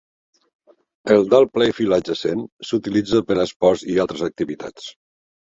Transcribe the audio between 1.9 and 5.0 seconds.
adjacent s"utilitza per a esports i altres activitats.